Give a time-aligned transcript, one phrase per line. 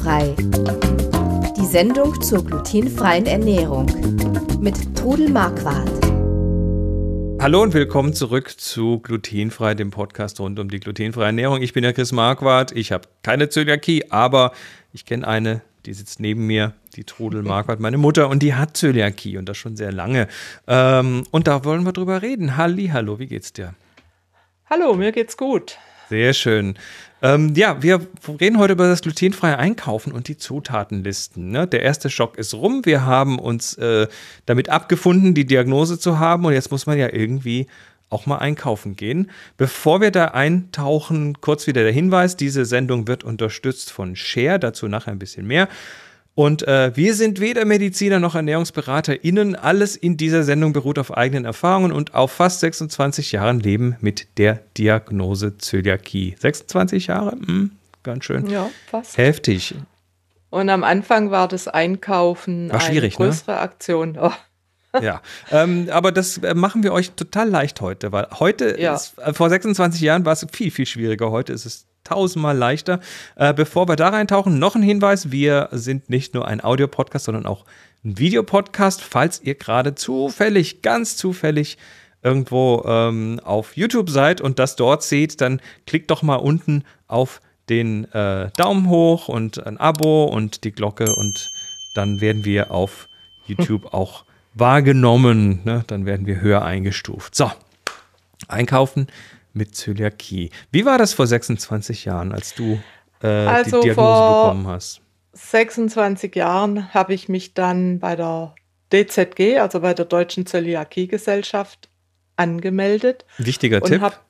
[0.00, 0.34] Glutenfrei.
[1.56, 3.86] Die Sendung zur glutenfreien Ernährung
[4.60, 5.90] mit Trudel Marquardt.
[7.40, 11.60] Hallo und willkommen zurück zu Glutenfrei, dem Podcast rund um die glutenfreie Ernährung.
[11.60, 12.72] Ich bin der Chris Marquardt.
[12.72, 14.52] Ich habe keine Zöliakie, aber
[14.92, 18.76] ich kenne eine, die sitzt neben mir, die Trudel Marquardt, meine Mutter, und die hat
[18.76, 20.28] Zöliakie und das schon sehr lange.
[20.66, 22.56] Ähm, und da wollen wir drüber reden.
[22.56, 23.74] Halli, hallo, wie geht's dir?
[24.68, 25.78] Hallo, mir geht's gut.
[26.08, 26.76] Sehr schön.
[27.22, 28.06] Ähm, ja, wir
[28.40, 31.50] reden heute über das glutenfreie Einkaufen und die Zutatenlisten.
[31.50, 31.66] Ne?
[31.66, 32.84] Der erste Schock ist rum.
[32.84, 34.08] Wir haben uns äh,
[34.46, 36.46] damit abgefunden, die Diagnose zu haben.
[36.46, 37.66] Und jetzt muss man ja irgendwie
[38.08, 39.30] auch mal einkaufen gehen.
[39.56, 44.58] Bevor wir da eintauchen, kurz wieder der Hinweis: Diese Sendung wird unterstützt von Share.
[44.58, 45.68] Dazu nachher ein bisschen mehr.
[46.34, 49.56] Und äh, wir sind weder Mediziner noch ErnährungsberaterInnen.
[49.56, 54.38] Alles in dieser Sendung beruht auf eigenen Erfahrungen und auf fast 26 Jahren Leben mit
[54.38, 56.36] der Diagnose Zöliakie.
[56.38, 57.32] 26 Jahre?
[57.32, 58.48] Hm, ganz schön.
[58.48, 59.18] Ja, fast.
[59.18, 59.74] Heftig.
[60.50, 63.58] Und am Anfang war das Einkaufen war eine größere ne?
[63.60, 64.18] Aktion.
[64.20, 64.32] Oh.
[65.00, 68.96] Ja, ähm, aber das äh, machen wir euch total leicht heute, weil heute, ja.
[68.96, 71.30] ist, äh, vor 26 Jahren war es viel, viel schwieriger.
[71.30, 73.00] Heute ist es tausendmal leichter.
[73.36, 75.30] Äh, bevor wir da reintauchen, noch ein Hinweis.
[75.30, 77.64] Wir sind nicht nur ein Audiopodcast, sondern auch
[78.04, 79.02] ein Videopodcast.
[79.02, 81.78] Falls ihr gerade zufällig, ganz zufällig
[82.22, 87.40] irgendwo ähm, auf YouTube seid und das dort seht, dann klickt doch mal unten auf
[87.68, 91.48] den äh, Daumen hoch und ein Abo und die Glocke und
[91.94, 93.08] dann werden wir auf
[93.46, 95.60] YouTube auch wahrgenommen.
[95.64, 95.84] Ne?
[95.86, 97.34] Dann werden wir höher eingestuft.
[97.34, 97.50] So,
[98.48, 99.06] einkaufen
[99.52, 100.50] mit Zöliakie.
[100.70, 102.80] Wie war das vor 26 Jahren, als du
[103.22, 105.00] äh, also die Diagnose bekommen hast?
[105.32, 108.54] 26 Jahren habe ich mich dann bei der
[108.92, 111.88] DZG, also bei der Deutschen Zöliakie-Gesellschaft,
[112.36, 113.24] angemeldet.
[113.38, 114.00] Wichtiger Tipp.
[114.00, 114.24] Hab,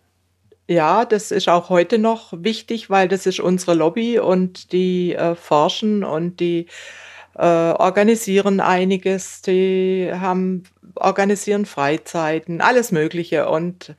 [0.69, 5.35] ja, das ist auch heute noch wichtig, weil das ist unsere Lobby und die äh,
[5.35, 6.67] forschen und die
[7.35, 10.65] äh, organisieren einiges, die haben
[10.97, 13.95] organisieren Freizeiten, alles Mögliche und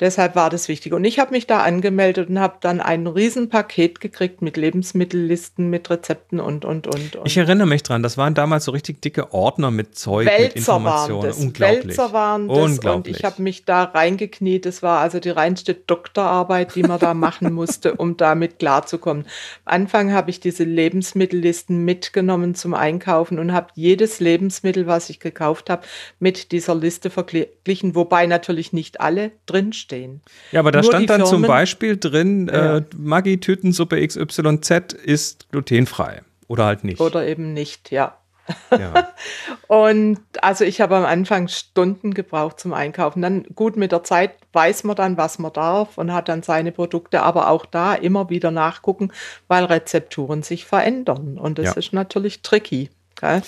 [0.00, 0.92] Deshalb war das wichtig.
[0.92, 5.90] Und ich habe mich da angemeldet und habe dann ein Riesenpaket gekriegt mit Lebensmittellisten, mit
[5.90, 7.16] Rezepten und, und, und.
[7.16, 7.26] und.
[7.26, 10.56] Ich erinnere mich dran, das waren damals so richtig dicke Ordner mit Zeug, Wälzer mit
[10.56, 11.22] Informationen.
[11.22, 11.38] Waren das.
[11.38, 11.84] Unglaublich.
[11.88, 13.14] Wälzer waren das Unglaublich.
[13.14, 14.66] und ich habe mich da reingekniet.
[14.66, 19.24] Das war also die reinste Doktorarbeit, die man da machen musste, um damit klarzukommen.
[19.64, 25.18] Am Anfang habe ich diese Lebensmittellisten mitgenommen zum Einkaufen und habe jedes Lebensmittel, was ich
[25.18, 25.82] gekauft habe,
[26.20, 29.87] mit dieser Liste verglichen, wobei natürlich nicht alle drinstehen stehen.
[30.52, 32.78] Ja, aber da Nur stand dann Firmen, zum Beispiel drin, ja.
[32.78, 36.22] äh, Maggi-Tütensuppe XYZ ist glutenfrei.
[36.48, 37.00] Oder halt nicht.
[37.00, 38.16] Oder eben nicht, ja.
[38.70, 39.12] ja.
[39.68, 43.20] und also ich habe am Anfang Stunden gebraucht zum Einkaufen.
[43.20, 46.72] Dann gut mit der Zeit weiß man dann, was man darf und hat dann seine
[46.72, 49.12] Produkte, aber auch da immer wieder nachgucken,
[49.46, 51.38] weil Rezepturen sich verändern.
[51.38, 51.72] Und das ja.
[51.74, 52.90] ist natürlich tricky.
[53.20, 53.42] Gell?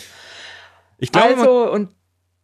[0.99, 1.89] Ich glaube, also, und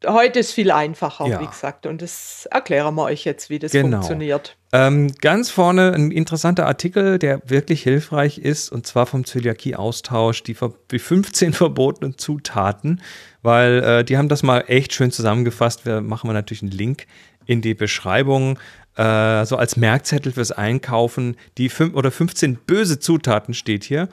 [0.07, 1.41] heute ist viel einfacher, ja.
[1.41, 1.87] wie gesagt.
[1.87, 3.99] Und das erklären wir euch jetzt, wie das genau.
[3.99, 4.57] funktioniert.
[4.73, 10.57] Ähm, ganz vorne ein interessanter Artikel, der wirklich hilfreich ist, und zwar vom Zöliakie-Austausch, die,
[10.91, 13.01] die 15 verbotenen Zutaten,
[13.43, 15.87] weil äh, die haben das mal echt schön zusammengefasst.
[15.87, 17.07] Wir machen wir natürlich einen Link
[17.47, 18.59] in die Beschreibung.
[18.97, 21.37] Äh, so als Merkzettel fürs Einkaufen.
[21.59, 24.09] Die fünf oder 15 böse Zutaten steht hier.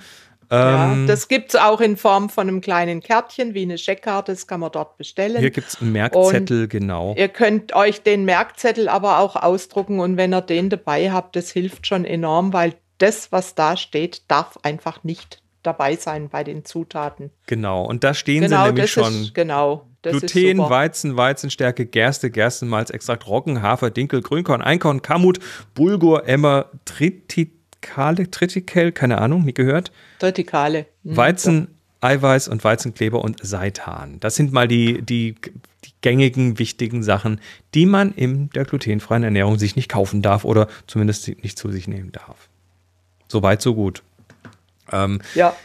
[0.53, 4.31] Ja, ähm, das gibt es auch in Form von einem kleinen Kärtchen, wie eine Scheckkarte,
[4.31, 5.39] das kann man dort bestellen.
[5.39, 7.15] Hier gibt es einen Merkzettel, und genau.
[7.17, 11.49] Ihr könnt euch den Merkzettel aber auch ausdrucken und wenn ihr den dabei habt, das
[11.49, 16.65] hilft schon enorm, weil das, was da steht, darf einfach nicht dabei sein bei den
[16.65, 17.31] Zutaten.
[17.47, 19.23] Genau, und da stehen genau, sie nämlich schon.
[19.23, 19.87] Ist, genau.
[20.03, 25.39] Gluten, Weizen, Weizenstärke, Gerste, Gerstenmalz, Extrakt, Roggen, Hafer, Dinkel, Grünkorn, Einkorn, Kamut,
[25.73, 29.91] Bulgur, Emmer, Tritit, Tritikale, Tritikel, keine Ahnung, nie gehört.
[30.19, 30.85] Tritikale.
[31.03, 31.17] Mhm.
[31.17, 31.67] Weizen,
[32.01, 34.19] Eiweiß und Weizenkleber und Seitan.
[34.19, 35.35] Das sind mal die, die,
[35.85, 37.39] die, gängigen, wichtigen Sachen,
[37.73, 41.87] die man in der glutenfreien Ernährung sich nicht kaufen darf oder zumindest nicht zu sich
[41.87, 42.49] nehmen darf.
[43.27, 44.03] Soweit, so gut.
[44.91, 45.55] Ähm, ja.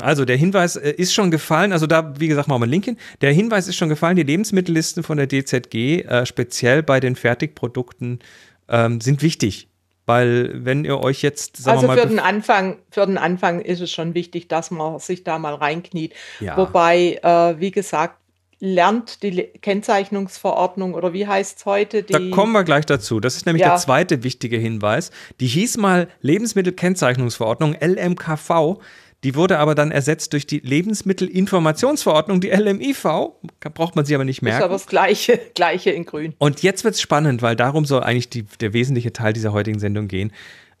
[0.00, 2.86] Also der Hinweis äh, ist schon gefallen, also da, wie gesagt, machen wir einen Link
[2.86, 2.96] hin.
[3.20, 8.20] Der Hinweis ist schon gefallen, die Lebensmittellisten von der DZG, äh, speziell bei den Fertigprodukten,
[8.68, 9.68] ähm, sind wichtig.
[10.04, 14.14] Weil wenn ihr euch jetzt also für den Anfang für den Anfang ist es schon
[14.14, 16.12] wichtig, dass man sich da mal reinkniet.
[16.40, 16.56] Ja.
[16.56, 18.16] Wobei äh, wie gesagt
[18.58, 22.04] lernt die Kennzeichnungsverordnung oder wie heißt es heute?
[22.04, 23.18] da kommen wir gleich dazu.
[23.18, 23.70] Das ist nämlich ja.
[23.70, 25.10] der zweite wichtige Hinweis.
[25.40, 28.78] Die hieß mal Lebensmittelkennzeichnungsverordnung LMKV.
[29.24, 33.02] Die wurde aber dann ersetzt durch die Lebensmittelinformationsverordnung, die LMIV.
[33.02, 34.58] Da braucht man sie aber nicht merken.
[34.58, 36.34] Ist aber das Gleiche, Gleiche in Grün.
[36.38, 39.78] Und jetzt wird es spannend, weil darum soll eigentlich die, der wesentliche Teil dieser heutigen
[39.78, 40.32] Sendung gehen.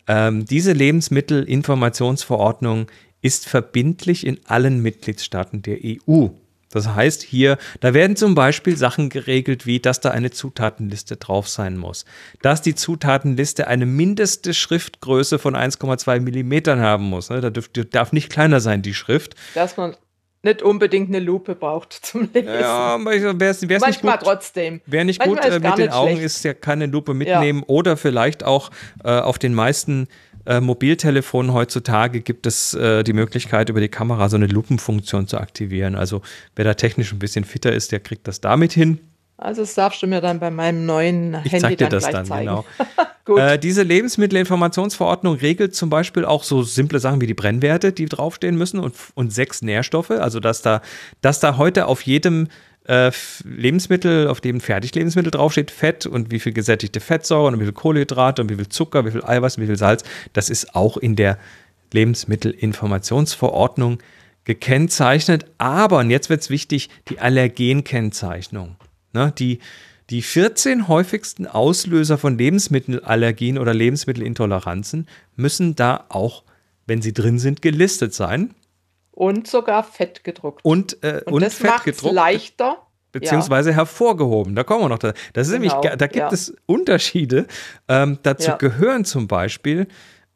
[0.08, 2.86] Ähm, diese Lebensmittelinformationsverordnung
[3.20, 6.26] ist verbindlich in allen Mitgliedstaaten der EU.
[6.72, 11.48] Das heißt, hier, da werden zum Beispiel Sachen geregelt, wie dass da eine Zutatenliste drauf
[11.48, 12.04] sein muss,
[12.42, 17.30] dass die Zutatenliste eine mindeste Schriftgröße von 1,2 Millimetern haben muss.
[17.30, 17.40] Ne?
[17.40, 19.36] Da dürf, darf nicht kleiner sein, die Schrift.
[19.54, 19.94] Dass man
[20.44, 22.48] nicht unbedingt eine Lupe braucht zum Lesen.
[22.48, 24.80] Ja, wer es nicht gut, trotzdem.
[24.86, 26.24] Wer nicht Manchmal gut äh, mit den Augen schlecht.
[26.24, 27.68] ist, der kann eine Lupe mitnehmen ja.
[27.68, 28.70] oder vielleicht auch
[29.04, 30.08] äh, auf den meisten
[30.46, 35.38] äh, Mobiltelefonen heutzutage gibt es äh, die Möglichkeit, über die Kamera so eine Lupenfunktion zu
[35.38, 35.94] aktivieren.
[35.94, 36.22] Also
[36.56, 39.00] wer da technisch ein bisschen fitter ist, der kriegt das damit hin.
[39.36, 42.10] Also das darfst du mir dann bei meinem neuen ich Handy zeig dir dann das
[42.10, 42.64] dann, zeigen.
[43.26, 43.38] genau.
[43.38, 48.56] äh, diese Lebensmittelinformationsverordnung regelt zum Beispiel auch so simple Sachen wie die Brennwerte, die draufstehen
[48.56, 50.10] müssen und, und sechs Nährstoffe.
[50.10, 50.80] Also dass da,
[51.22, 52.48] dass da heute auf jedem
[52.84, 53.10] äh,
[53.44, 58.42] Lebensmittel, auf dem Fertiglebensmittel draufsteht, Fett und wie viel gesättigte Fettsäuren und wie viel Kohlenhydrate
[58.42, 60.02] und wie viel Zucker, wie viel Eiweiß, wie viel Salz,
[60.32, 61.38] das ist auch in der
[61.92, 63.98] Lebensmittelinformationsverordnung
[64.44, 65.46] gekennzeichnet.
[65.58, 68.76] Aber, und jetzt wird es wichtig, die Allergenkennzeichnung.
[69.12, 69.60] Ne, die,
[70.10, 75.06] die 14 häufigsten Auslöser von Lebensmittelallergien oder Lebensmittelintoleranzen
[75.36, 76.42] müssen da auch,
[76.86, 78.54] wenn sie drin sind, gelistet sein.
[79.12, 80.64] Und sogar fett gedruckt.
[80.64, 82.14] Und, äh, und, und das fett gedruckt.
[82.14, 82.78] leichter.
[83.12, 83.76] Beziehungsweise ja.
[83.76, 84.54] hervorgehoben.
[84.56, 85.12] Da kommen wir noch da.
[85.34, 85.74] Das ist genau.
[85.74, 86.32] nämlich, da gibt ja.
[86.32, 87.46] es Unterschiede.
[87.86, 88.56] Ähm, dazu ja.
[88.56, 89.86] gehören zum Beispiel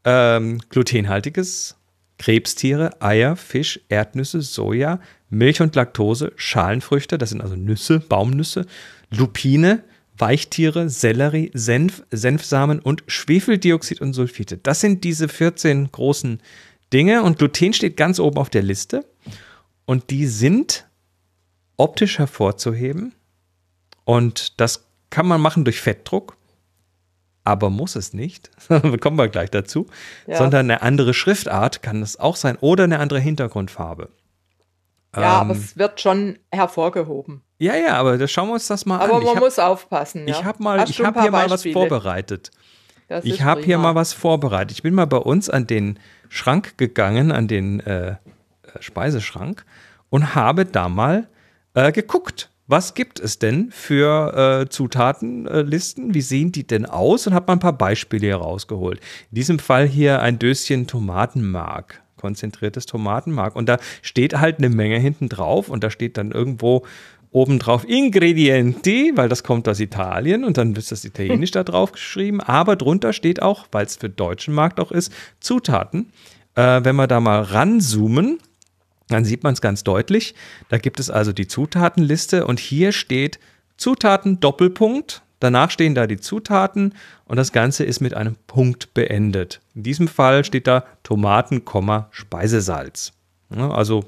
[0.05, 1.77] ähm, glutenhaltiges
[2.19, 8.67] Krebstiere, Eier, Fisch, Erdnüsse, Soja, Milch und Laktose, Schalenfrüchte, das sind also Nüsse, Baumnüsse,
[9.11, 9.83] Lupine,
[10.19, 14.57] Weichtiere, Sellerie, Senf, Senfsamen und Schwefeldioxid und Sulfite.
[14.57, 16.41] Das sind diese 14 großen
[16.93, 19.05] Dinge und Gluten steht ganz oben auf der Liste
[19.85, 20.87] und die sind
[21.77, 23.15] optisch hervorzuheben
[24.05, 26.37] und das kann man machen durch Fettdruck,
[27.45, 28.51] aber muss es nicht,
[29.01, 29.87] kommen wir gleich dazu,
[30.27, 30.37] ja.
[30.37, 34.11] sondern eine andere Schriftart kann es auch sein oder eine andere Hintergrundfarbe.
[35.15, 37.43] Ja, ähm, aber es wird schon hervorgehoben.
[37.59, 39.11] Ja, ja, aber das schauen wir uns das mal aber an.
[39.11, 40.29] Aber man hab, muss aufpassen.
[40.29, 40.39] Ja?
[40.39, 42.51] Ich habe mal, ich habe hier mal was vorbereitet.
[43.23, 44.73] Ich habe hier mal was vorbereitet.
[44.73, 45.99] Ich bin mal bei uns an den
[46.29, 48.17] Schrank gegangen, an den äh,
[48.81, 49.65] Speiseschrank
[50.11, 51.29] und habe da mal
[51.75, 56.15] äh, geguckt, was gibt es denn für äh, Zutatenlisten?
[56.15, 57.27] Wie sehen die denn aus?
[57.27, 58.99] Und habe mal ein paar Beispiele herausgeholt.
[59.31, 63.55] In diesem Fall hier ein Döschen Tomatenmark konzentriertes Tomatenmark.
[63.57, 66.85] Und da steht halt eine Menge hinten drauf und da steht dann irgendwo
[67.37, 72.41] obendrauf Ingredienti, weil das kommt aus Italien und dann ist das Italienisch da drauf geschrieben.
[72.41, 76.13] Aber drunter steht auch, weil es für den deutschen Markt auch ist, Zutaten.
[76.55, 78.39] Äh, wenn wir da mal ranzoomen,
[79.09, 80.35] dann sieht man es ganz deutlich.
[80.71, 83.39] Da gibt es also die Zutatenliste und hier steht
[83.77, 86.95] Zutaten Doppelpunkt Danach stehen da die Zutaten
[87.27, 89.61] und das Ganze ist mit einem Punkt beendet.
[89.75, 91.63] In diesem Fall steht da Tomaten,
[92.11, 93.13] Speisesalz.
[93.51, 94.07] Also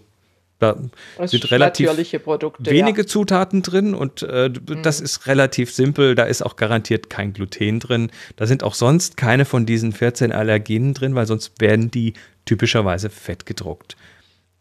[0.58, 0.76] da
[1.16, 1.88] das sind relativ
[2.24, 3.06] Produkte, wenige ja.
[3.06, 4.82] Zutaten drin und äh, mhm.
[4.82, 6.14] das ist relativ simpel.
[6.14, 8.10] Da ist auch garantiert kein Gluten drin.
[8.36, 12.14] Da sind auch sonst keine von diesen 14 Allergenen drin, weil sonst werden die
[12.44, 13.96] typischerweise fett gedruckt.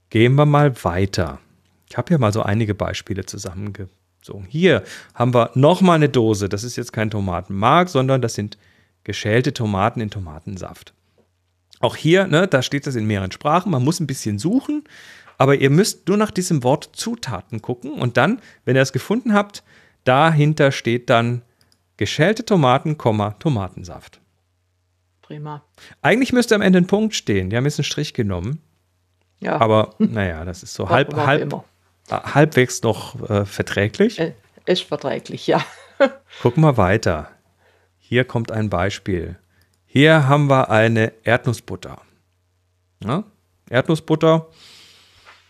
[0.09, 1.39] Gehen wir mal weiter.
[1.89, 3.93] Ich habe hier mal so einige Beispiele zusammengebracht.
[4.21, 4.83] So, hier
[5.15, 6.49] haben wir nochmal eine Dose.
[6.49, 8.57] Das ist jetzt kein Tomatenmark, sondern das sind
[9.05, 10.93] geschälte Tomaten in Tomatensaft.
[11.79, 13.71] Auch hier, ne, da steht das in mehreren Sprachen.
[13.71, 14.83] Man muss ein bisschen suchen,
[15.37, 19.33] aber ihr müsst nur nach diesem Wort Zutaten gucken und dann, wenn ihr es gefunden
[19.33, 19.63] habt,
[20.03, 21.43] dahinter steht dann
[21.97, 24.19] geschälte Tomaten, Tomatensaft.
[25.21, 25.63] Prima.
[26.01, 27.49] Eigentlich müsste am Ende ein Punkt stehen.
[27.49, 28.61] Die haben jetzt einen Strich genommen.
[29.39, 29.59] Ja.
[29.59, 31.53] Aber naja, das ist so halb, halb,
[32.09, 34.19] halbwegs noch äh, verträglich.
[34.19, 34.33] Äh,
[34.65, 35.63] ist verträglich, ja.
[36.41, 37.29] Gucken wir weiter.
[37.97, 39.37] Hier kommt ein Beispiel.
[39.85, 42.01] Hier haben wir eine Erdnussbutter.
[43.03, 43.23] Ja?
[43.69, 44.47] Erdnussbutter.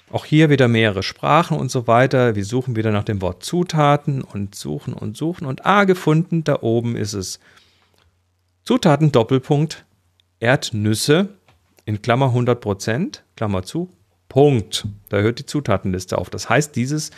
[0.09, 2.35] Auch hier wieder mehrere Sprachen und so weiter.
[2.35, 5.45] Wir suchen wieder nach dem Wort Zutaten und suchen und suchen.
[5.45, 7.39] Und A gefunden, da oben ist es.
[8.63, 9.85] Zutaten Doppelpunkt
[10.39, 11.29] Erdnüsse
[11.85, 12.63] in Klammer 100
[13.35, 13.89] Klammer zu,
[14.29, 14.85] Punkt.
[15.09, 16.29] Da hört die Zutatenliste auf.
[16.29, 17.11] Das heißt, dieses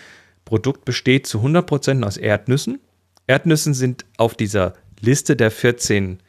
[0.46, 2.79] Produkt besteht zu 100% aus Erdnüssen.
[3.27, 6.19] Erdnüssen sind auf dieser Liste der 14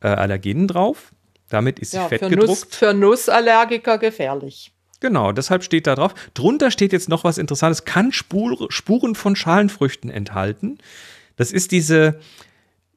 [0.00, 1.12] äh, Allergenen drauf.
[1.48, 2.48] Damit ist sie ja, fett für gedruckt.
[2.48, 4.72] Nuss, für Nussallergiker gefährlich.
[5.00, 6.14] Genau, deshalb steht da drauf.
[6.34, 7.84] Drunter steht jetzt noch was Interessantes.
[7.84, 10.78] Kann Spur, Spuren von Schalenfrüchten enthalten.
[11.36, 12.18] Das ist diese,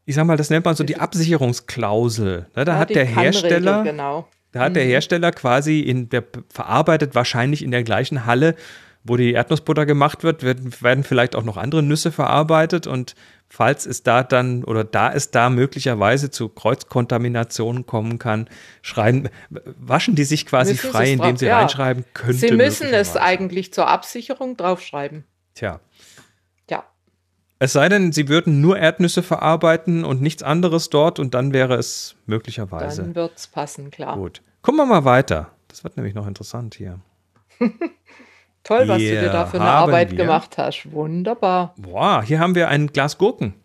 [0.06, 2.48] ich sag mal, das nennt man so die Absicherungsklausel.
[2.54, 4.28] Da ja, hat der Hersteller, genau.
[4.52, 4.76] Da hat mhm.
[4.76, 8.56] der Hersteller quasi in der verarbeitet wahrscheinlich in der gleichen Halle,
[9.10, 13.16] wo die Erdnussbutter gemacht wird, werden, werden vielleicht auch noch andere Nüsse verarbeitet und
[13.50, 18.48] falls es da dann oder da es da möglicherweise zu Kreuzkontaminationen kommen kann,
[18.82, 21.58] schreiben, waschen die sich quasi müssen frei, indem sie ja.
[21.58, 22.38] reinschreiben, könnte.
[22.38, 25.26] Sie müssen es eigentlich zur Absicherung draufschreiben.
[25.56, 25.80] Tja.
[26.70, 26.84] Ja.
[27.58, 31.76] Es sei denn, sie würden nur Erdnüsse verarbeiten und nichts anderes dort und dann wäre
[31.76, 33.02] es möglicherweise.
[33.02, 34.16] Dann wird es passen, klar.
[34.16, 34.42] Gut.
[34.62, 35.52] Gucken wir mal weiter.
[35.68, 37.00] Das wird nämlich noch interessant hier.
[38.70, 40.18] Toll, was hier du dir da für eine Arbeit wir.
[40.20, 40.92] gemacht hast.
[40.92, 41.74] Wunderbar.
[41.76, 43.56] Boah, hier haben wir ein Glas Gurken.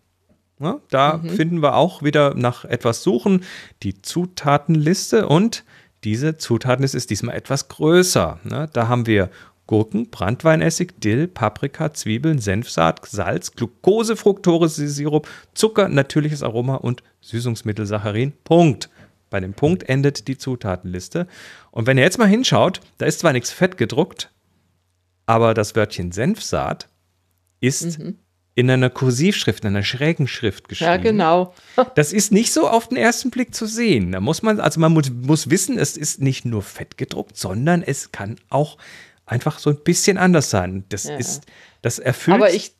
[0.59, 1.29] Ja, da mhm.
[1.29, 3.43] finden wir auch wieder nach etwas suchen
[3.83, 5.63] die Zutatenliste und
[6.03, 8.39] diese Zutatenliste ist diesmal etwas größer.
[8.45, 8.67] Ne?
[8.73, 9.29] Da haben wir
[9.67, 17.85] Gurken, Brandweinessig, Dill, Paprika, Zwiebeln, Senfsaat, Salz, Glucose, Fructose, Sirup, Zucker, natürliches Aroma und Süßungsmittel
[17.85, 18.33] Saccharin.
[18.43, 18.89] Punkt.
[19.29, 21.27] Bei dem Punkt endet die Zutatenliste.
[21.69, 24.31] Und wenn ihr jetzt mal hinschaut, da ist zwar nichts fett gedruckt,
[25.25, 26.87] aber das Wörtchen Senfsaat
[27.59, 28.19] ist mhm.
[28.53, 30.91] in einer Kursivschrift, in einer schrägen Schrift geschrieben.
[30.91, 31.53] Ja, genau.
[31.95, 34.11] das ist nicht so auf den ersten Blick zu sehen.
[34.11, 37.81] Da muss man, also man muss, muss wissen, es ist nicht nur fett gedruckt, sondern
[37.81, 38.77] es kann auch
[39.25, 40.85] einfach so ein bisschen anders sein.
[40.89, 41.17] Das ja.
[41.17, 41.45] ist,
[41.81, 42.35] das erfüllt.
[42.35, 42.75] Aber ich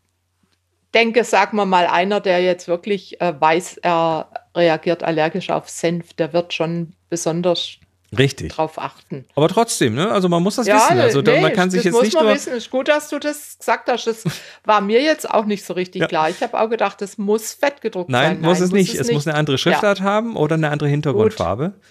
[0.93, 6.13] denke, sag mal mal, einer, der jetzt wirklich äh, weiß, er reagiert allergisch auf Senf,
[6.13, 7.77] der wird schon besonders
[8.17, 8.53] Richtig.
[8.53, 9.25] drauf achten.
[9.35, 10.11] Aber trotzdem, ne?
[10.11, 10.99] Also man muss das ja, wissen.
[10.99, 12.53] Also nee, man kann sich jetzt nicht nur wissen.
[12.53, 14.07] Ist gut, dass du das gesagt hast.
[14.07, 14.23] Das
[14.63, 16.07] war mir jetzt auch nicht so richtig ja.
[16.07, 16.29] klar.
[16.29, 18.41] Ich habe auch gedacht, das muss fett gedruckt Nein, sein.
[18.41, 18.93] Nein, muss es nicht.
[18.93, 20.05] Es, es muss eine andere Schriftart ja.
[20.05, 21.69] haben oder eine andere Hintergrundfarbe.
[21.69, 21.81] Gut.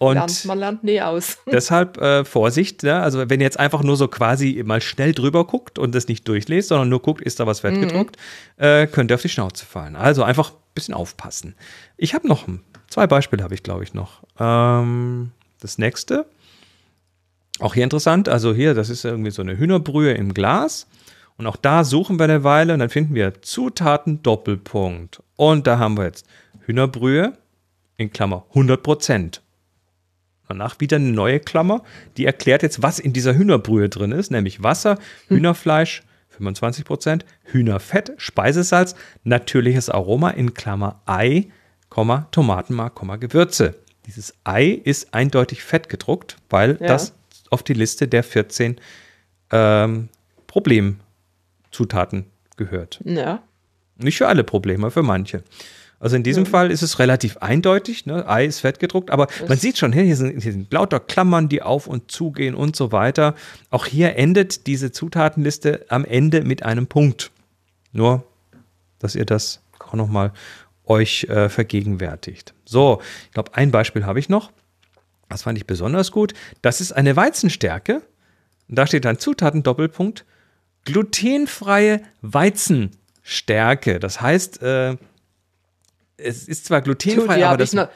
[0.00, 1.36] Und lernt, man lernt nie aus.
[1.52, 3.02] Deshalb äh, Vorsicht, ja?
[3.02, 6.26] also wenn ihr jetzt einfach nur so quasi mal schnell drüber guckt und das nicht
[6.26, 8.16] durchlest, sondern nur guckt, ist da was fett gedruckt,
[8.56, 8.64] mhm.
[8.64, 9.96] äh, könnt ihr auf die Schnauze fallen.
[9.96, 11.54] Also einfach ein bisschen aufpassen.
[11.98, 12.48] Ich habe noch
[12.88, 14.22] zwei Beispiele, habe ich glaube ich noch.
[14.38, 16.26] Ähm, das nächste,
[17.60, 20.86] auch hier interessant, also hier, das ist irgendwie so eine Hühnerbrühe im Glas.
[21.36, 25.22] Und auch da suchen wir eine Weile und dann finden wir Zutaten Doppelpunkt.
[25.36, 26.26] Und da haben wir jetzt
[26.66, 27.34] Hühnerbrühe
[27.96, 29.42] in Klammer 100 Prozent.
[30.48, 31.82] Danach wieder eine neue Klammer,
[32.16, 34.98] die erklärt jetzt, was in dieser Hühnerbrühe drin ist, nämlich Wasser,
[35.28, 35.36] hm.
[35.36, 41.50] Hühnerfleisch, 25 Prozent, Hühnerfett, Speisesalz, natürliches Aroma in Klammer Ei,
[41.88, 43.76] Tomatenmark, Gewürze.
[44.10, 46.88] Dieses Ei ist eindeutig fett gedruckt, weil ja.
[46.88, 47.12] das
[47.48, 48.80] auf die Liste der 14
[49.52, 50.08] ähm,
[50.48, 52.24] Problemzutaten
[52.56, 52.98] gehört.
[53.04, 53.44] Ja.
[53.98, 55.44] Nicht für alle Probleme, für manche.
[56.00, 56.50] Also in diesem ja.
[56.50, 58.28] Fall ist es relativ eindeutig, ne?
[58.28, 61.48] Ei ist fett gedruckt, aber das man sieht schon, hier sind, hier sind lauter Klammern,
[61.48, 63.36] die auf und zugehen und so weiter.
[63.70, 67.30] Auch hier endet diese Zutatenliste am Ende mit einem Punkt.
[67.92, 68.24] Nur,
[68.98, 70.32] dass ihr das auch nochmal
[70.90, 72.52] euch äh, vergegenwärtigt.
[72.64, 74.50] So, ich glaube, ein Beispiel habe ich noch.
[75.28, 76.34] Das fand ich besonders gut.
[76.60, 78.02] Das ist eine Weizenstärke.
[78.68, 80.26] Und da steht dann Zutaten Doppelpunkt
[80.84, 84.00] glutenfreie Weizenstärke.
[84.00, 84.96] Das heißt, äh,
[86.16, 87.88] es ist zwar glutenfrei, du, aber das, noch,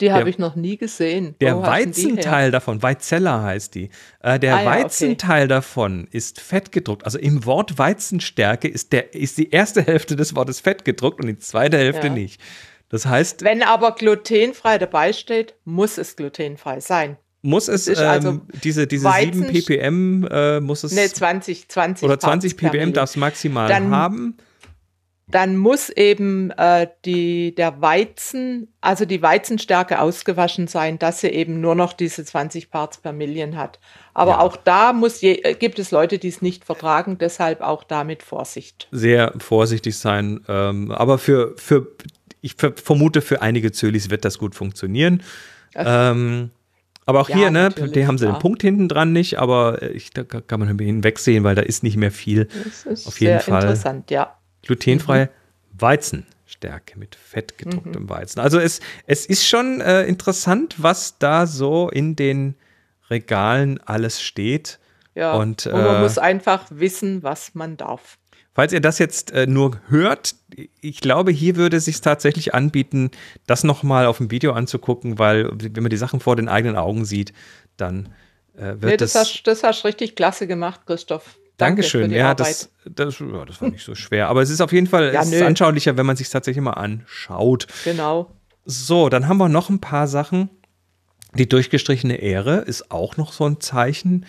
[0.00, 1.34] die habe ich noch nie gesehen.
[1.40, 3.90] Der Wo Weizenteil davon, Weizella heißt die,
[4.20, 5.48] äh, der ah, ja, Weizenteil okay.
[5.48, 7.04] davon ist fett gedruckt.
[7.04, 11.26] Also im Wort Weizenstärke ist, der, ist die erste Hälfte des Wortes fett gedruckt und
[11.26, 12.12] die zweite Hälfte ja.
[12.12, 12.40] nicht.
[12.88, 13.42] Das heißt.
[13.42, 17.16] Wenn aber glutenfrei dabei steht, muss es glutenfrei sein.
[17.42, 20.92] Muss es, ähm, also diese, diese Weizen, 7 ppm, äh, muss es.
[20.92, 22.04] Ne, 20, 20.
[22.04, 24.36] Oder 20 ppm darf es maximal Dann, haben
[25.30, 31.60] dann muss eben äh, die, der Weizen, also die Weizenstärke ausgewaschen sein, dass sie eben
[31.60, 33.78] nur noch diese 20 Parts per Million hat.
[34.14, 34.40] Aber ja.
[34.40, 38.22] auch da muss je, äh, gibt es Leute, die es nicht vertragen, deshalb auch damit
[38.22, 38.88] Vorsicht.
[38.90, 40.40] Sehr vorsichtig sein.
[40.48, 41.88] Ähm, aber für, für,
[42.40, 45.22] ich vermute, für einige Zölis wird das gut funktionieren.
[45.74, 46.50] Ähm,
[47.06, 50.10] aber auch ja, hier, ne, die haben sie den Punkt hinten dran nicht, aber ich,
[50.10, 52.46] da kann man hinwegsehen, weil da ist nicht mehr viel.
[52.64, 53.62] Das ist Auf jeden sehr Fall.
[53.62, 54.36] interessant, ja
[54.70, 55.80] glutenfreie mhm.
[55.80, 58.08] Weizenstärke mit fettgedrucktem mhm.
[58.08, 58.40] Weizen.
[58.40, 62.54] Also es, es ist schon äh, interessant, was da so in den
[63.10, 64.78] Regalen alles steht.
[65.14, 68.18] Ja, und, und man äh, muss einfach wissen, was man darf.
[68.54, 70.34] Falls ihr das jetzt äh, nur hört,
[70.80, 73.10] ich glaube, hier würde es sich tatsächlich anbieten,
[73.46, 77.04] das nochmal auf dem Video anzugucken, weil wenn man die Sachen vor den eigenen Augen
[77.04, 77.32] sieht,
[77.76, 78.08] dann
[78.56, 79.12] äh, wird nee, das.
[79.12, 81.39] Das hast, das hast richtig klasse gemacht, Christoph.
[81.60, 82.10] Dankeschön.
[82.10, 84.28] Ja, das, das, ja, das war nicht so schwer.
[84.28, 87.66] Aber es ist auf jeden Fall ja, anschaulicher, wenn man sich tatsächlich mal anschaut.
[87.84, 88.30] Genau.
[88.64, 90.50] So, dann haben wir noch ein paar Sachen.
[91.34, 94.26] Die durchgestrichene Ehre ist auch noch so ein Zeichen,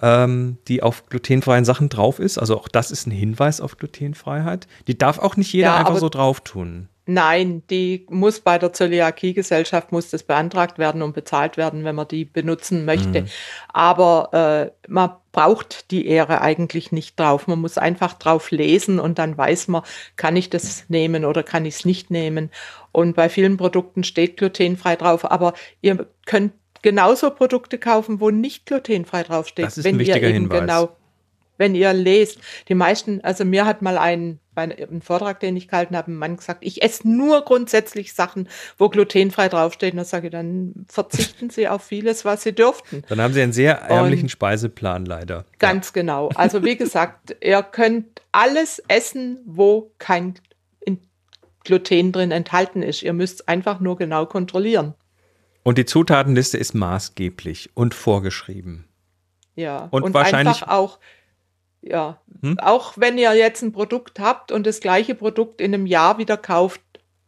[0.00, 2.38] ähm, die auf glutenfreien Sachen drauf ist.
[2.38, 4.66] Also auch das ist ein Hinweis auf Glutenfreiheit.
[4.86, 6.88] Die darf auch nicht jeder ja, einfach so drauf tun.
[7.04, 12.06] Nein, die muss bei der Zöliakie-Gesellschaft muss das beantragt werden und bezahlt werden, wenn man
[12.06, 13.22] die benutzen möchte.
[13.22, 13.26] Mhm.
[13.72, 17.48] Aber äh, man braucht die Ehre eigentlich nicht drauf.
[17.48, 19.82] Man muss einfach drauf lesen und dann weiß man,
[20.14, 22.50] kann ich das nehmen oder kann ich es nicht nehmen.
[22.92, 28.66] Und bei vielen Produkten steht glutenfrei drauf, aber ihr könnt genauso Produkte kaufen, wo nicht
[28.66, 29.66] glutenfrei draufsteht.
[29.66, 30.60] Das ist wenn ein wichtiger ihr eben Hinweis.
[30.60, 30.96] genau
[31.62, 32.40] wenn ihr lest.
[32.68, 36.16] Die meisten, also mir hat mal ein, bei einem Vortrag, den ich gehalten habe, ein
[36.16, 39.92] Mann gesagt, ich esse nur grundsätzlich Sachen, wo glutenfrei draufsteht.
[39.92, 43.04] Und da sage ich, dann verzichten Sie auf vieles, was Sie dürften.
[43.08, 45.44] Dann haben Sie einen sehr ärmlichen Und Speiseplan leider.
[45.60, 46.00] Ganz ja.
[46.02, 46.28] genau.
[46.34, 50.34] Also wie gesagt, ihr könnt alles essen, wo kein
[51.64, 53.04] Gluten drin enthalten ist.
[53.04, 54.94] Ihr müsst einfach nur genau kontrollieren.
[55.62, 58.88] Und die Zutatenliste ist maßgeblich und vorgeschrieben.
[59.54, 60.98] Ja, und, und wahrscheinlich auch
[61.82, 62.58] ja, hm?
[62.60, 66.36] auch wenn ihr jetzt ein Produkt habt und das gleiche Produkt in einem Jahr wieder
[66.36, 66.80] kauft,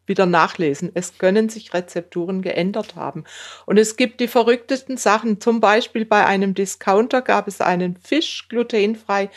[0.06, 0.90] wieder nachlesen.
[0.94, 3.24] Es können sich Rezepturen geändert haben.
[3.66, 5.40] Und es gibt die verrücktesten Sachen.
[5.40, 9.30] Zum Beispiel bei einem Discounter gab es einen Fisch glutenfrei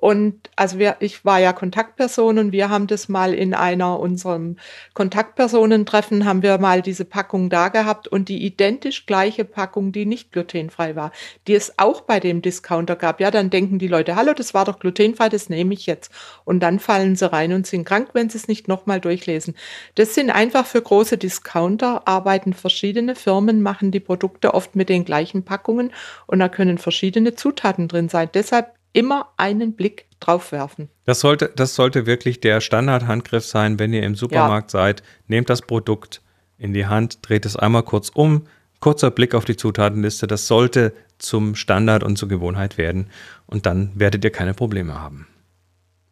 [0.00, 4.56] und also wir, ich war ja Kontaktperson und wir haben das mal in einer unserem
[4.94, 10.32] Kontaktpersonentreffen haben wir mal diese Packung da gehabt und die identisch gleiche Packung, die nicht
[10.32, 11.12] glutenfrei war,
[11.46, 13.20] die es auch bei dem Discounter gab.
[13.20, 16.10] Ja, dann denken die Leute, hallo, das war doch glutenfrei, das nehme ich jetzt.
[16.46, 19.54] Und dann fallen sie rein und sind krank, wenn sie es nicht nochmal durchlesen.
[19.96, 25.04] Das sind einfach für große Discounter, arbeiten verschiedene Firmen, machen die Produkte oft mit den
[25.04, 25.92] gleichen Packungen
[26.26, 28.30] und da können verschiedene Zutaten drin sein.
[28.32, 30.88] Deshalb immer einen Blick drauf werfen.
[31.04, 34.80] Das sollte, das sollte wirklich der Standardhandgriff sein, wenn ihr im Supermarkt ja.
[34.80, 35.02] seid.
[35.26, 36.20] Nehmt das Produkt
[36.58, 38.46] in die Hand, dreht es einmal kurz um,
[38.80, 40.26] kurzer Blick auf die Zutatenliste.
[40.26, 43.10] Das sollte zum Standard und zur Gewohnheit werden.
[43.46, 45.26] Und dann werdet ihr keine Probleme haben.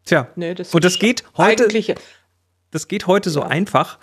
[0.05, 1.67] Tja, nee, das und das geht heute.
[2.71, 3.99] Das geht heute so einfach,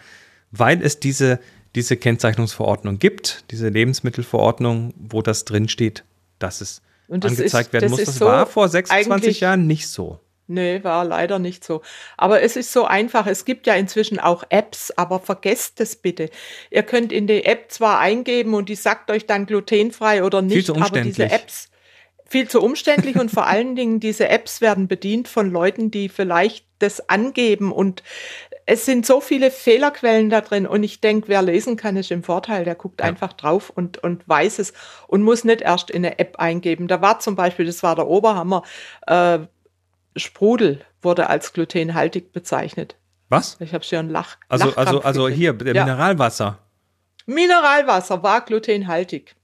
[0.50, 1.40] weil es diese,
[1.74, 6.04] diese Kennzeichnungsverordnung gibt, diese Lebensmittelverordnung, wo das drinsteht,
[6.38, 8.04] dass es angezeigt ist, werden das muss.
[8.04, 10.20] Das so war vor 26 Jahren nicht so.
[10.48, 11.82] Nee, war leider nicht so.
[12.16, 13.26] Aber es ist so einfach.
[13.26, 16.30] Es gibt ja inzwischen auch Apps, aber vergesst es bitte.
[16.70, 20.54] Ihr könnt in die App zwar eingeben und die sagt euch dann glutenfrei oder nicht,
[20.54, 21.68] viel zu aber diese Apps
[22.28, 26.66] viel zu umständlich und vor allen Dingen diese Apps werden bedient von Leuten, die vielleicht
[26.78, 28.02] das angeben und
[28.66, 32.24] es sind so viele Fehlerquellen da drin und ich denke, wer lesen kann, ist im
[32.24, 32.64] Vorteil.
[32.64, 33.06] Der guckt ja.
[33.06, 34.72] einfach drauf und, und weiß es
[35.06, 36.88] und muss nicht erst in eine App eingeben.
[36.88, 38.64] Da war zum Beispiel, das war der Oberhammer,
[39.06, 39.38] äh,
[40.16, 42.96] Sprudel wurde als glutenhaltig bezeichnet.
[43.28, 43.56] Was?
[43.60, 44.36] Ich habe schon Lach.
[44.48, 45.84] Also, also, also hier, ja.
[45.84, 46.58] Mineralwasser.
[47.26, 49.36] Mineralwasser war glutenhaltig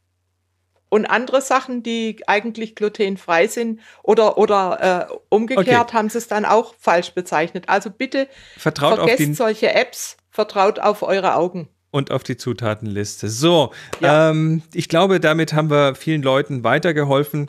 [0.92, 5.96] und andere Sachen, die eigentlich glutenfrei sind oder, oder äh, umgekehrt okay.
[5.96, 7.64] haben sie es dann auch falsch bezeichnet.
[7.68, 8.28] Also bitte
[8.58, 11.68] vertraut vergesst solche Apps, vertraut auf eure Augen.
[11.92, 13.30] Und auf die Zutatenliste.
[13.30, 14.28] So, ja.
[14.28, 17.48] ähm, ich glaube, damit haben wir vielen Leuten weitergeholfen.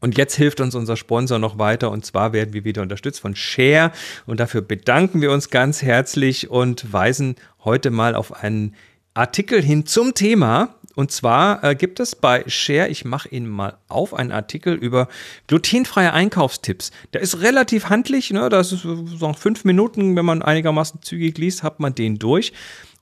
[0.00, 3.36] Und jetzt hilft uns unser Sponsor noch weiter und zwar werden wir wieder unterstützt von
[3.36, 3.92] Share
[4.26, 8.74] und dafür bedanken wir uns ganz herzlich und weisen heute mal auf einen
[9.14, 13.78] Artikel hin zum Thema und zwar äh, gibt es bei Share, ich mache Ihnen mal
[13.88, 15.08] auf, einen Artikel über
[15.46, 16.92] glutenfreie Einkaufstipps.
[17.12, 18.48] Der ist relativ handlich, ne?
[18.48, 22.52] das ist so fünf Minuten, wenn man einigermaßen zügig liest, hat man den durch.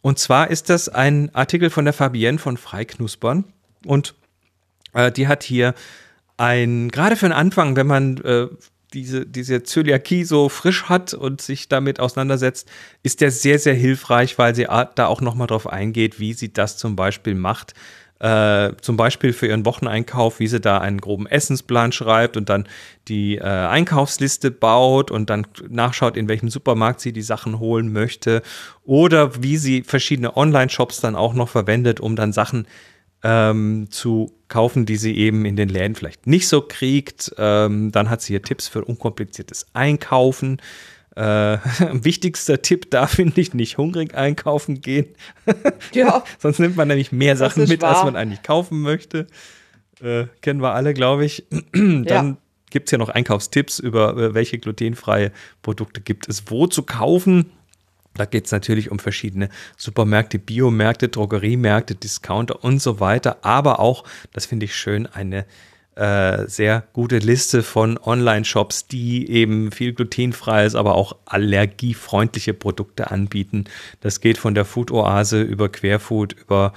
[0.01, 3.45] Und zwar ist das ein Artikel von der Fabienne von Freiknuspern.
[3.87, 4.15] Und
[4.95, 5.75] äh, die hat hier
[6.39, 8.49] ein, gerade für den Anfang, wenn man äh,
[8.93, 12.71] diese, diese Zöliakie so frisch hat und sich damit auseinandersetzt,
[13.03, 16.77] ist der sehr, sehr hilfreich, weil sie da auch nochmal drauf eingeht, wie sie das
[16.77, 17.75] zum Beispiel macht.
[18.23, 22.69] Äh, zum Beispiel für ihren Wocheneinkauf, wie sie da einen groben Essensplan schreibt und dann
[23.09, 28.43] die äh, Einkaufsliste baut und dann nachschaut, in welchem Supermarkt sie die Sachen holen möchte.
[28.85, 32.69] Oder wie sie verschiedene Online-Shops dann auch noch verwendet, um dann Sachen
[33.23, 37.33] ähm, zu kaufen, die sie eben in den Läden vielleicht nicht so kriegt.
[37.39, 40.61] Ähm, dann hat sie hier Tipps für unkompliziertes Einkaufen.
[41.15, 41.59] Äh,
[41.93, 45.07] wichtigster Tipp da finde ich nicht hungrig einkaufen gehen.
[45.93, 46.25] Ja.
[46.39, 47.97] Sonst nimmt man nämlich mehr Sachen mit, wahr.
[47.97, 49.27] als man eigentlich kaufen möchte.
[50.01, 51.45] Äh, kennen wir alle, glaube ich.
[51.73, 52.37] Dann ja.
[52.71, 57.53] gibt es ja noch Einkaufstipps über äh, welche glutenfreie Produkte gibt es wo zu kaufen.
[58.15, 63.39] Da geht es natürlich um verschiedene Supermärkte, Biomärkte, Drogeriemärkte, Discounter und so weiter.
[63.43, 65.47] Aber auch, das finde ich schön, eine
[65.95, 73.65] äh, sehr gute Liste von Online-Shops, die eben viel glutenfreies, aber auch allergiefreundliche Produkte anbieten.
[74.01, 76.73] Das geht von der Food-Oase über Querfood, über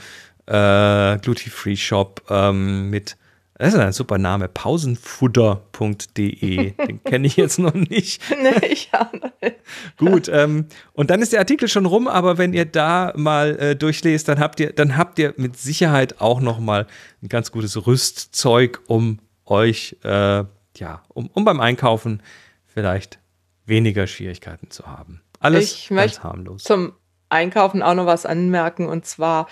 [0.48, 3.18] äh, Gluten-Free Shop ähm, mit
[3.58, 6.72] Das ist ein super Name, pausenfutter.de.
[6.88, 8.22] Den kenne ich jetzt noch nicht.
[8.42, 9.56] nee, ich auch nicht.
[9.98, 13.78] Gut, ähm, und dann ist der Artikel schon rum, aber wenn ihr da mal äh,
[13.78, 16.86] durchlest, dann habt ihr, dann habt ihr mit Sicherheit auch noch mal
[17.24, 20.44] ein ganz gutes Rüstzeug, um euch, äh,
[20.78, 22.22] ja, um, um beim Einkaufen
[22.66, 23.20] vielleicht
[23.66, 25.22] weniger Schwierigkeiten zu haben.
[25.40, 26.64] Alles ich ganz harmlos.
[26.64, 26.92] Zum
[27.30, 29.48] Einkaufen auch noch was anmerken und zwar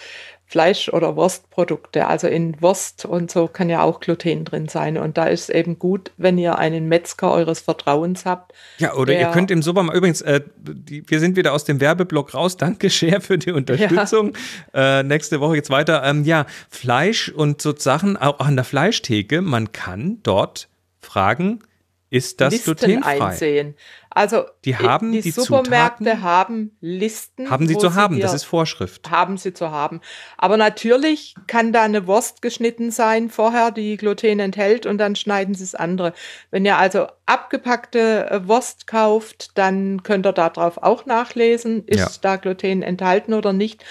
[0.54, 2.06] Fleisch- oder Wurstprodukte.
[2.06, 5.00] Also in Wurst und so kann ja auch Gluten drin sein.
[5.00, 8.54] Und da ist es eben gut, wenn ihr einen Metzger eures Vertrauens habt.
[8.78, 12.36] Ja, oder ihr könnt im Supermarkt, übrigens, äh, die, wir sind wieder aus dem Werbeblock
[12.36, 12.56] raus.
[12.56, 14.34] Danke, Cher, für die Unterstützung.
[14.76, 15.00] Ja.
[15.00, 16.04] Äh, nächste Woche geht's weiter.
[16.04, 20.70] Ähm, ja, Fleisch und so Sachen, auch an der Fleischtheke, man kann dort
[21.02, 21.64] fragen,
[22.12, 23.22] ist das Listen glutenfrei?
[23.22, 23.74] einsehen.
[24.16, 27.50] Also die haben die, die Supermärkte Zutaten, haben Listen.
[27.50, 29.10] Haben sie zu haben, das ist Vorschrift.
[29.10, 30.02] Haben sie zu haben.
[30.38, 35.56] Aber natürlich kann da eine Wurst geschnitten sein vorher, die Gluten enthält und dann schneiden
[35.56, 36.14] sie es andere.
[36.52, 42.10] Wenn ihr also abgepackte äh, Wurst kauft, dann könnt ihr darauf auch nachlesen, ist ja.
[42.22, 43.84] da Gluten enthalten oder nicht.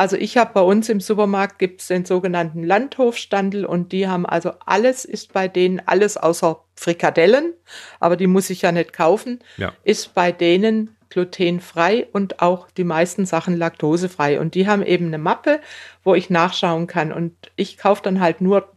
[0.00, 4.24] Also ich habe bei uns im Supermarkt gibt es den sogenannten Landhofstandel und die haben
[4.24, 7.52] also alles ist bei denen alles außer Frikadellen,
[7.98, 9.74] aber die muss ich ja nicht kaufen, ja.
[9.84, 14.40] ist bei denen glutenfrei und auch die meisten Sachen laktosefrei.
[14.40, 15.60] Und die haben eben eine Mappe,
[16.02, 17.12] wo ich nachschauen kann.
[17.12, 18.72] Und ich kaufe dann halt nur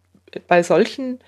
[0.50, 1.20] bei solchen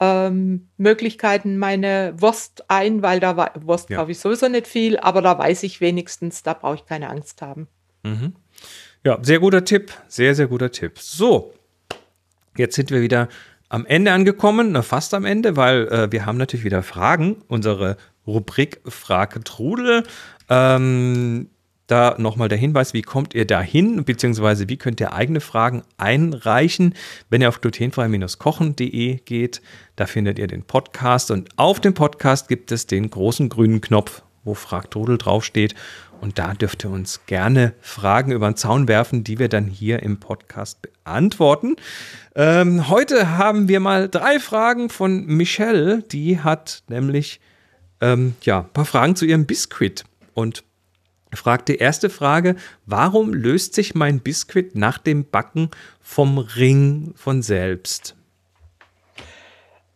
[0.00, 3.98] ähm, Möglichkeiten meine Wurst ein, weil da Wurst ja.
[3.98, 7.42] kaufe ich sowieso nicht viel, aber da weiß ich wenigstens, da brauche ich keine Angst
[7.42, 7.68] haben.
[8.04, 8.36] Mhm.
[9.06, 10.98] Ja, sehr guter Tipp, sehr, sehr guter Tipp.
[10.98, 11.52] So,
[12.56, 13.28] jetzt sind wir wieder
[13.68, 17.42] am Ende angekommen, fast am Ende, weil äh, wir haben natürlich wieder Fragen.
[17.46, 20.04] Unsere Rubrik Frage Trudel.
[20.48, 21.50] Ähm,
[21.86, 25.82] da nochmal der Hinweis, wie kommt ihr da hin, beziehungsweise wie könnt ihr eigene Fragen
[25.98, 26.94] einreichen,
[27.28, 29.60] wenn ihr auf glutenfrei-kochen.de geht.
[29.96, 34.22] Da findet ihr den Podcast und auf dem Podcast gibt es den großen grünen Knopf,
[34.44, 35.74] wo Frag Trudel draufsteht.
[36.24, 40.02] Und da dürft ihr uns gerne Fragen über den Zaun werfen, die wir dann hier
[40.02, 41.76] im Podcast beantworten.
[42.34, 46.02] Ähm, heute haben wir mal drei Fragen von Michelle.
[46.02, 47.40] Die hat nämlich
[48.00, 50.04] ähm, ja, ein paar Fragen zu ihrem Biskuit.
[50.32, 50.64] Und
[51.34, 52.56] fragt die erste Frage,
[52.86, 55.68] warum löst sich mein Biskuit nach dem Backen
[56.00, 58.16] vom Ring von selbst?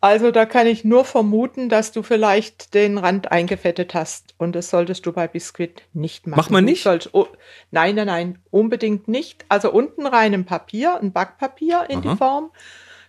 [0.01, 4.71] Also da kann ich nur vermuten, dass du vielleicht den Rand eingefettet hast und das
[4.71, 6.39] solltest du bei Biskuit nicht machen.
[6.39, 6.85] Macht man nicht?
[6.85, 7.27] Sollst, oh,
[7.73, 9.45] nein, nein, nein, unbedingt nicht.
[9.49, 12.11] Also unten rein ein Papier, ein Backpapier in Aha.
[12.11, 12.53] die Form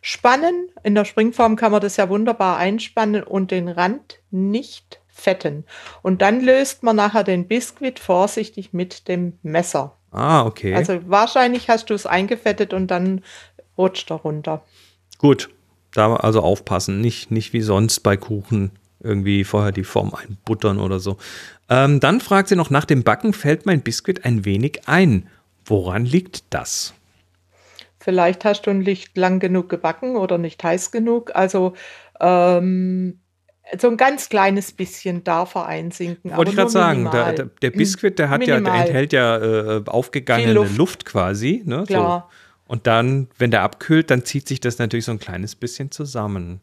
[0.01, 0.69] spannen.
[0.83, 5.65] In der Springform kann man das ja wunderbar einspannen und den Rand nicht fetten.
[6.01, 9.95] Und dann löst man nachher den Biskuit vorsichtig mit dem Messer.
[10.11, 10.73] Ah, okay.
[10.73, 13.23] Also wahrscheinlich hast du es eingefettet und dann
[13.77, 14.63] rutscht er runter.
[15.19, 15.49] Gut,
[15.93, 18.71] da also aufpassen, nicht, nicht wie sonst bei Kuchen
[19.01, 21.17] irgendwie vorher die Form einbuttern oder so.
[21.69, 25.27] Ähm, dann fragt sie noch, nach dem Backen fällt mein Biskuit ein wenig ein.
[25.65, 26.93] Woran liegt das?
[27.99, 31.31] Vielleicht hast du nicht lang genug gebacken oder nicht heiß genug.
[31.35, 31.73] Also
[32.19, 33.19] ähm,
[33.77, 36.35] so ein ganz kleines bisschen darf er einsinken.
[36.35, 38.63] Wollte ich gerade sagen, der, der, Biskuit, der hat minimal.
[38.63, 39.37] ja, der enthält ja
[39.77, 40.77] äh, aufgegangene Luft.
[40.77, 41.05] Luft.
[41.05, 41.61] quasi.
[41.65, 41.83] Ne?
[41.85, 42.29] Klar.
[42.29, 42.35] So.
[42.69, 46.61] Und dann, wenn der abkühlt, dann zieht sich das natürlich so ein kleines bisschen zusammen.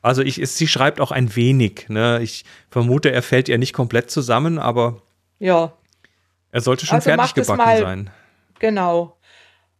[0.00, 1.90] Also ich, sie schreibt auch ein wenig.
[1.90, 2.20] Ne?
[2.22, 5.02] Ich vermute, er fällt ihr nicht komplett zusammen, aber
[5.38, 5.74] ja.
[6.52, 8.10] er sollte schon also fertig gebacken mal, sein.
[8.60, 9.18] Genau.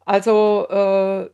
[0.04, 1.30] Also äh,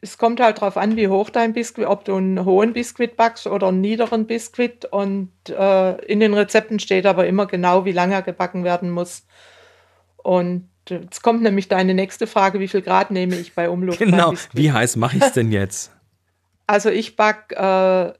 [0.00, 3.46] es kommt halt darauf an, wie hoch dein Biskuit, ob du einen hohen Biskuit backst
[3.46, 4.84] oder einen niederen Biskuit.
[4.86, 9.28] Und äh, in den Rezepten steht aber immer genau, wie lange er gebacken werden muss.
[10.16, 13.98] Und Jetzt kommt nämlich deine nächste Frage, wie viel Grad nehme ich bei Umluft?
[13.98, 15.90] Genau, wie heiß mache ich es denn jetzt?
[16.66, 18.14] Also ich backe äh,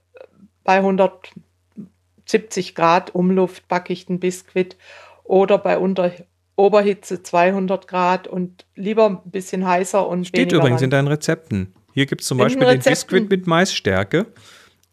[0.65, 4.77] bei 170 Grad Umluft backe ich den Biskuit
[5.23, 6.13] oder bei unter
[6.55, 10.83] Oberhitze 200 Grad und lieber ein bisschen heißer und Steht übrigens Rand.
[10.83, 11.73] in deinen Rezepten.
[11.95, 14.27] Hier gibt es zum in Beispiel den, den Biskuit mit Maisstärke.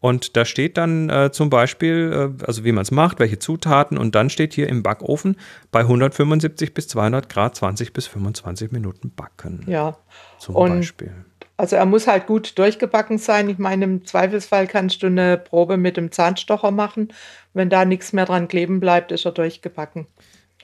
[0.01, 3.97] Und da steht dann äh, zum Beispiel, äh, also wie man es macht, welche Zutaten
[3.97, 5.37] und dann steht hier im Backofen
[5.71, 9.63] bei 175 bis 200 Grad 20 bis 25 Minuten backen.
[9.67, 9.97] Ja.
[10.39, 11.13] Zum und Beispiel.
[11.55, 13.47] Also er muss halt gut durchgebacken sein.
[13.47, 17.13] Ich meine, im Zweifelsfall kannst du eine Probe mit dem Zahnstocher machen.
[17.53, 20.07] Wenn da nichts mehr dran kleben bleibt, ist er durchgebacken.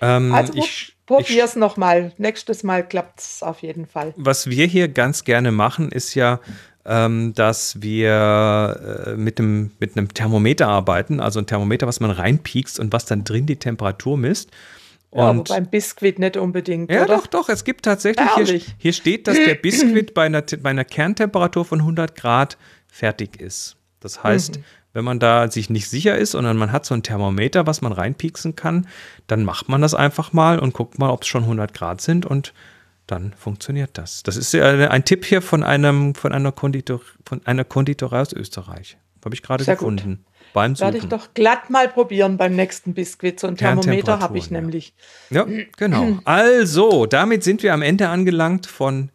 [0.02, 2.14] Ähm, also ich, probier es nochmal.
[2.18, 4.16] Nächstes Mal klappt es auf jeden Fall.
[4.18, 6.40] Was wir hier ganz gerne machen, ist ja
[6.88, 12.12] ähm, dass wir äh, mit, dem, mit einem Thermometer arbeiten, also ein Thermometer, was man
[12.12, 14.52] reinpiekst und was dann drin die Temperatur misst.
[15.10, 16.90] Und ja, aber beim Biskuit nicht unbedingt.
[16.90, 17.18] Ja, oder?
[17.18, 17.50] doch, doch.
[17.50, 21.80] Es gibt tatsächlich, hier, hier, steht, dass der Biskuit bei einer, bei einer Kerntemperatur von
[21.80, 23.76] 100 Grad fertig ist.
[24.00, 24.64] Das heißt, mhm.
[24.94, 27.92] wenn man da sich nicht sicher ist, sondern man hat so ein Thermometer, was man
[27.92, 28.88] reinpieksen kann,
[29.28, 32.26] dann macht man das einfach mal und guckt mal, ob es schon 100 Grad sind
[32.26, 32.54] und
[33.08, 34.24] dann funktioniert das.
[34.24, 38.98] Das ist ein Tipp hier von einem von einer Konditor von einer Konditorei aus Österreich.
[39.28, 40.24] Habe ich gerade gefunden.
[40.24, 40.54] Gut.
[40.54, 40.86] Beim Suchen.
[40.86, 43.40] Werde ich doch glatt mal probieren beim nächsten Biskuit.
[43.40, 44.94] So ein Thermometer habe ich nämlich.
[45.30, 46.20] Ja, genau.
[46.26, 49.10] Also, damit sind wir am Ende angelangt von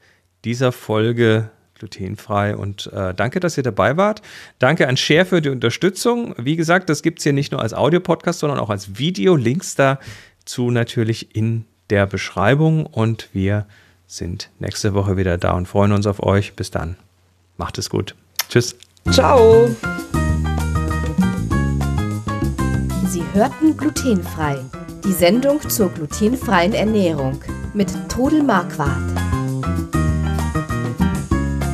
[0.44, 2.55] dieser Folge glutenfrei.
[2.57, 4.20] Und äh, danke, dass ihr dabei wart.
[4.59, 6.35] Danke an Share für die Unterstützung.
[6.37, 9.35] Wie gesagt, das gibt es hier nicht nur als Audio-Podcast, sondern auch als Video.
[9.35, 12.87] Links dazu natürlich in der Beschreibung.
[12.87, 13.66] Und wir
[14.07, 16.55] sind nächste Woche wieder da und freuen uns auf euch.
[16.55, 16.97] Bis dann.
[17.57, 18.14] Macht es gut.
[18.49, 18.77] Tschüss.
[19.11, 19.68] Ciao.
[23.07, 24.59] Sie hörten glutenfrei.
[25.05, 27.42] Die Sendung zur glutenfreien Ernährung
[27.75, 28.97] mit Todel Marquardt.